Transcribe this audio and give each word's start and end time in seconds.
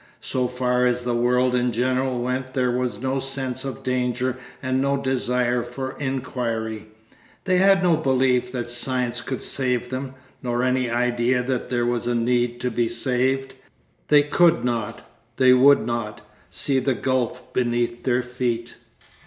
So 0.23 0.47
far 0.47 0.87
as 0.87 1.03
the 1.03 1.13
world 1.13 1.53
in 1.53 1.71
general 1.71 2.19
went 2.23 2.55
there 2.55 2.71
was 2.71 2.99
no 2.99 3.19
sense 3.19 3.63
of 3.63 3.83
danger 3.83 4.35
and 4.59 4.81
no 4.81 4.97
desire 4.97 5.61
for 5.61 5.95
inquiry. 5.99 6.87
They 7.43 7.57
had 7.59 7.83
no 7.83 7.95
belief 7.97 8.51
that 8.51 8.67
science 8.67 9.21
could 9.21 9.43
save 9.43 9.89
them, 9.91 10.15
nor 10.41 10.63
any 10.63 10.89
idea 10.89 11.43
that 11.43 11.69
there 11.69 11.85
was 11.85 12.07
a 12.07 12.15
need 12.15 12.59
to 12.61 12.71
be 12.71 12.87
saved. 12.87 13.53
They 14.07 14.23
could 14.23 14.65
not, 14.65 15.07
they 15.37 15.53
would 15.53 15.85
not, 15.85 16.21
see 16.49 16.79
the 16.79 16.95
gulf 16.95 17.53
beneath 17.53 18.03
their 18.03 18.23
feet. 18.23 18.77